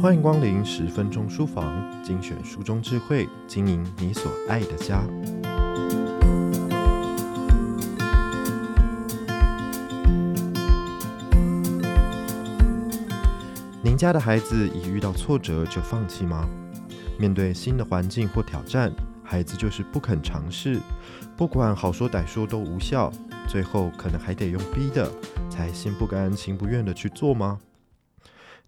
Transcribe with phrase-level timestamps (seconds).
[0.00, 5.02] 欢迎光临十分钟书房，精选书中智慧，经营你所爱的家。
[13.82, 16.48] 您家的孩子一遇到挫折就放弃吗？
[17.18, 18.90] 面对新的环境或挑战，
[19.22, 20.80] 孩子就是不肯尝试，
[21.36, 23.12] 不管好说歹说都无效，
[23.46, 25.12] 最后可能还得用逼的，
[25.50, 27.58] 才心不甘情不愿的去做吗？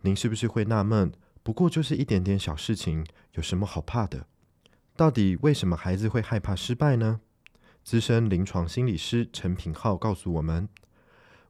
[0.03, 1.11] 您是不是会纳闷？
[1.43, 4.27] 不过就是一点点小事情，有什么好怕的？
[4.95, 7.21] 到底为什么孩子会害怕失败呢？
[7.83, 10.69] 资深临床心理师陈品浩告诉我们，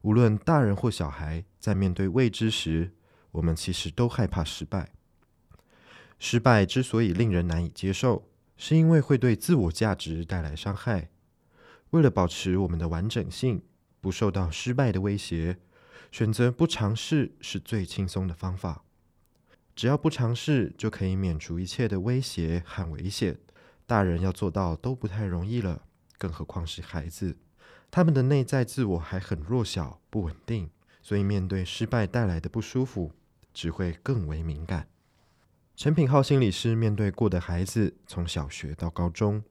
[0.01, 2.93] 无论大人或小孩，在面对未知时，
[3.33, 4.93] 我们其实都害怕失败。
[6.17, 11.09] 失败之所以令人难以接受，是因为会对自我价值带来伤害。
[11.91, 13.61] 为了保持我们的完整性，
[14.01, 15.59] 不受到失败的威胁，
[16.11, 18.82] 选择不尝试是最轻松的方法。
[19.75, 23.37] 只要不尝试，就可以免除一切的威胁和危险。
[23.85, 25.83] 大人要做到都不太容易了，
[26.17, 27.37] 更何况是孩子，
[27.91, 30.69] 他们的内在自我还很弱小、不稳定，
[31.01, 33.11] 所以面对失败带来的不舒服，
[33.53, 34.87] 只会更为敏感。
[35.75, 39.43] 陈品浩心理师面对过的孩子，从小学到高中，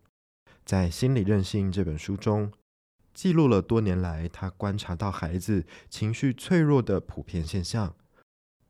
[0.65, 2.53] 在《心理韧性》这本书中，
[3.13, 7.95] 记录了多年来他观察到孩子情绪脆弱的普遍现象。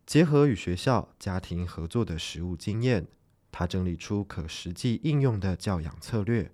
[0.04, 3.06] 结合与学校、家庭合作的实务经验，
[3.50, 6.52] 他整理出可实际应用的教养策略，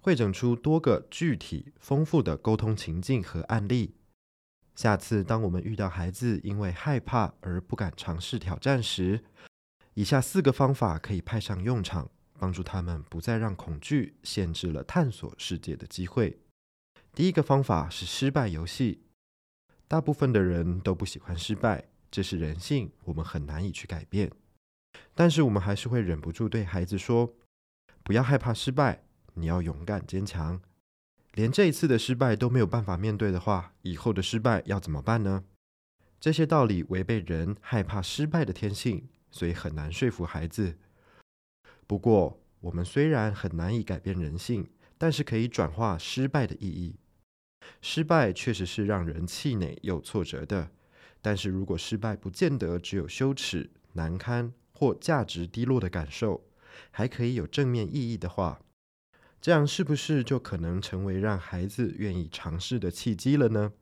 [0.00, 3.94] 汇整出多个具体丰富的沟通情境和案例。
[4.74, 9.22] 下次当我们遇到孩子因为害怕而不敢尝试挑战时，
[9.94, 16.40] 以下四个方法可以派上用场，帮助他们不再让恐惧限制了探索世界的机会。
[17.14, 19.02] 第一个方法是失败游戏，
[19.86, 21.91] 大部分的人都不喜欢失败。
[22.12, 24.30] 这是人性，我们很难以去改变。
[25.14, 27.32] 但是我们还是会忍不住对孩子说
[28.04, 29.02] ：“不要害怕失败，
[29.32, 30.60] 你要勇敢坚强。
[31.32, 35.44] 连这一次的失败都没有办法面对的话，以后的失败要怎么办呢？”
[36.20, 40.76] 这些道理违背人害怕失败的天性，所以很难说服孩子。
[41.86, 44.68] 不过，我们虽然很难以改变人性，
[44.98, 46.96] 但是可以转化失败的意义。
[47.80, 50.70] 失败确实是让人气馁又挫折的。
[51.22, 56.44] 但是如果失败不见得只有羞耻、难堪或价值低落的感受，
[56.90, 58.60] 还可以有正面意义的话，
[59.40, 63.72] 这样是不是就可能成为让孩子愿意尝试的契机了呢？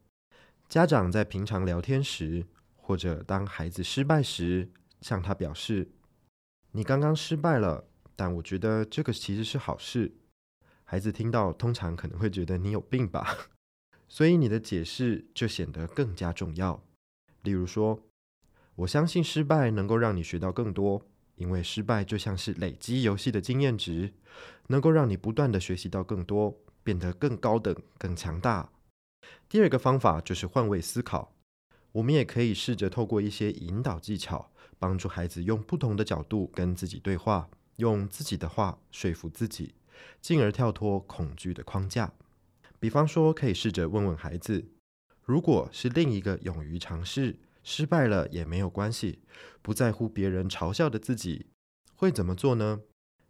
[0.68, 2.46] 家长在平常聊天时，
[2.76, 5.90] 或者当孩子失败时，向他表示
[6.72, 10.14] ：“你刚刚失败了，但我觉得这个其实是好事。”
[10.84, 13.48] 孩子听到通常可能会觉得你有病吧，
[14.08, 16.84] 所以你的解释就显得更加重要。
[17.42, 18.00] 例如说，
[18.76, 21.02] 我相信失败能够让你学到更多，
[21.36, 24.12] 因为失败就像是累积游戏的经验值，
[24.68, 28.70] 能够让你不断地学习到更多，变得更高等、更强大。
[29.48, 31.34] 第二个方法就是换位思考，
[31.92, 39.74] 我们也可以试着透过一些引导技巧，帮助孩子用不同的角度跟自己对话，用自己的话说服自己，
[40.20, 42.12] 进而跳脱恐惧的框架。
[42.78, 44.64] 比方说，可以试着问问孩子。
[45.30, 49.20] 如果是另一个勇于尝试、失败了也没有关系、
[49.62, 51.46] 不在乎别人嘲笑的自己，
[51.94, 52.80] 会怎么做呢？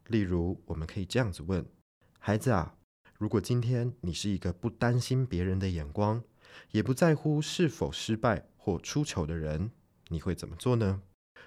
[0.06, 1.62] 例如，我们可以这样子问
[2.18, 2.74] 孩子啊：
[3.18, 6.24] 如果今天你是一个不担心别人的眼光，
[6.70, 9.70] 也不在乎是否失败或出糗的人，
[10.08, 11.02] 你会怎么做呢？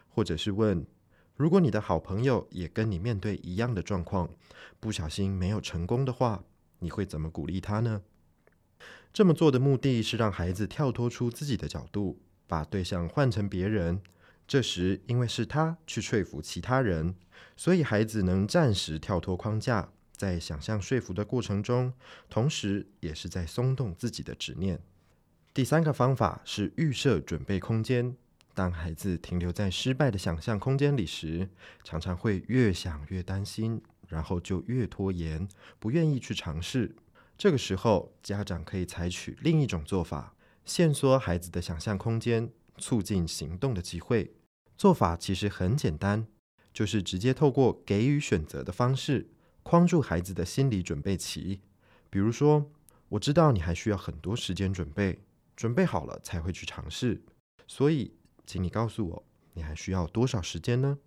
[0.08, 0.85] 或者是问：
[1.35, 4.30] 如果你的好朋友也跟你面对一样的状况，
[4.80, 6.44] 不小心没有成功的话，
[6.78, 8.03] 你会怎么鼓励他呢？
[9.13, 14.01] 这么做的目的是让孩子跳脱出自己的角度，把对象换成别人。
[14.47, 17.13] 这时，因为是他去说服其他人，
[17.56, 19.88] 所以孩子能暂时跳脱框架，
[20.18, 21.94] 在想象说服的过程中，
[22.28, 24.81] 同时也是在松动自己的执念。
[25.53, 28.16] 第三个方法是预设准备空间。
[28.55, 31.47] 当孩子停留在失败的想象空间里时，
[31.84, 35.47] 常常会越想越担心，然后就越拖延，
[35.79, 36.96] 不愿意去尝试。
[37.43, 44.34] 这个时候，家长可以采取另一种做法，限缩孩子的想象空间，促进行动的机会。
[44.78, 46.25] 做法其实很简单，
[46.73, 49.29] 就是直接透过给予选择的方式，
[49.61, 51.59] 框住孩子的心理准备期。
[52.09, 52.72] 比如说，
[53.09, 57.22] 我知道你还需要很多时间准备，准备好了才会去尝试，
[57.67, 58.13] 所以，
[58.45, 59.23] 请你告诉我，
[59.55, 60.97] 你还需要多少时间呢？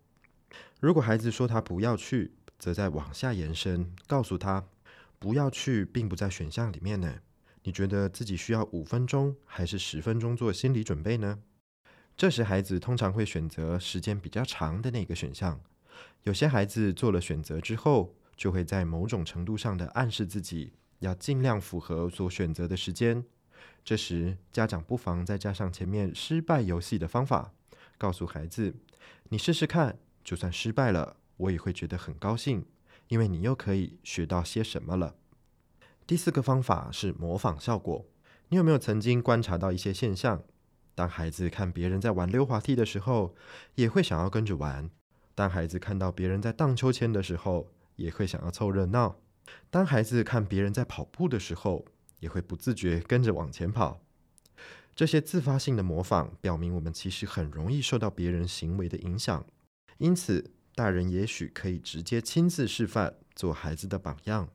[0.81, 4.69] 如果孩子说他不要去，则再往下延伸，告诉他。
[5.19, 7.21] 不要去，并不在选项里面呢。
[7.63, 11.41] 你觉得自己需要五分钟还是十分钟做心理准备呢？
[12.17, 15.61] 这时孩子通常会选择时间比较长的那个选项。
[16.23, 23.25] 有些孩子做了选择之后，就会在某种程度上的暗示自己要尽量符合所选择的时间。
[23.85, 27.53] 这时家长不妨再加上前面失败游戏的方法，
[27.99, 28.75] 告诉孩子
[29.31, 32.65] ：“你试试看，就算失败了，我也会觉得很高兴，
[33.09, 35.17] 因为你又可以学到些什么了。”
[36.07, 38.07] 第四个方法是模仿效果。
[38.49, 40.43] 你有没有曾经观察到一些现象？
[40.95, 43.35] 当孩子看别人在玩溜滑梯的时候，
[43.75, 44.89] 也会想要跟着玩。
[45.35, 49.17] 当孩子看到别人在荡秋千的时候，也会想要凑热闹；
[49.69, 51.85] 当孩子看别人在跑步的时候，
[52.21, 54.01] 也会不自觉跟着往前跑。
[54.95, 59.45] 这些自发性的模仿，表明我们其实很容易受到别人行为的影响。
[59.99, 64.51] 因此，大人也许可以直接亲自示范，做孩子的榜样。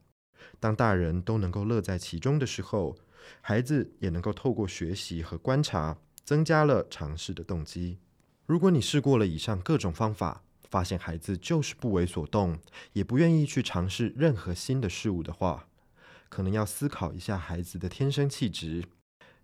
[0.59, 2.95] 当大人都能够乐在其中的时候，
[3.41, 7.97] 孩子也能够透过学习和观察，增加了尝试的动机。
[8.45, 12.59] 如果你试过了以上各种方法，发现孩子就是不为所动，
[12.94, 15.67] 也不愿意去尝试任何新的事物的话，
[16.29, 18.83] 可能要思考一下孩子的天生气质。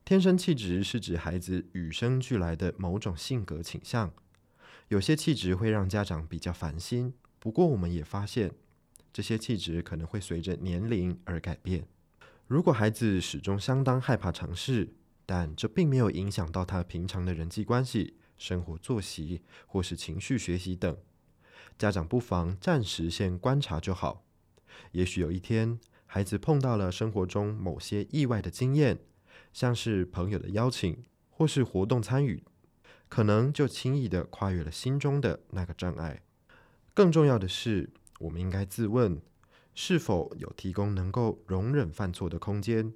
[0.06, 4.13] 天生气质是指孩子与生俱来的某种性格倾向。
[4.89, 8.53] 有些气质会让家长比较烦心，不过我们也发现，
[9.11, 11.85] 这些气质可能会随着年龄而改变。
[12.47, 14.93] 如果孩子始终相当害怕尝试，
[15.25, 20.97] 但这并没有影响到他平常的人际关系、生活作息或是情绪学习等。
[21.77, 24.23] 家长不妨暂时先观察就好，
[24.93, 28.99] 也许有一天，孩子碰到了生活中某些意外的经验，
[29.51, 32.41] 像是朋友的邀请或是活动参与，
[33.09, 36.21] 可能就轻易的跨越了心中的那个障碍。
[36.94, 37.89] 更重要的是，
[38.19, 39.21] 我们应该自问，
[39.75, 42.94] 是否有提供能够容忍犯错的空间，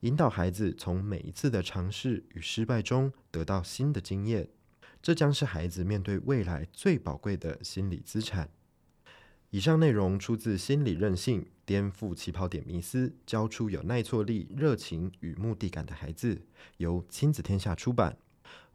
[0.00, 4.48] 引导孩子从每一次的尝试与失败中得到新的经验。
[5.02, 8.50] 这将是孩子面对未来最宝贵的心理资产。
[9.50, 16.34] 以上内容出自《心理韧性：颠覆起跑点迷思，教出有耐挫力、热情与目的感的孩子》，
[16.76, 18.16] 由亲子天下出版。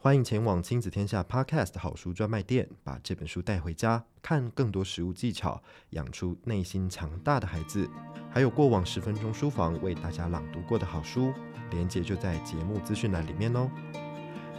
[0.06, 5.60] 欢迎前往亲子天下 Podcast 好书专卖店，把这本书带回家，看更多实物技巧，
[5.90, 7.90] 养出内心强大的孩子。
[8.30, 11.34] 还有过往十分钟书房为大家朗读过的好书，
[11.72, 13.68] 连接就在节目资讯栏里面哦。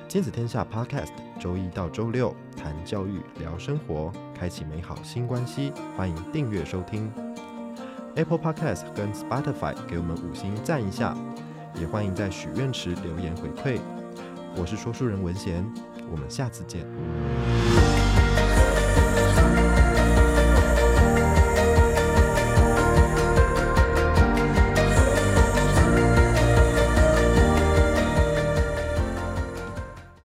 [0.08, 5.70] 亲子天下 Podcast，周一到周六谈教育、聊生活，开启美好新关系。
[5.96, 7.08] 欢迎订阅收听
[8.16, 11.16] Apple Podcast 跟 Spotify，给我们五星赞一下。
[11.78, 13.80] 也欢迎在许愿池留言回馈。
[14.58, 15.64] 我是说书人文贤，
[16.10, 16.86] 我们下次见。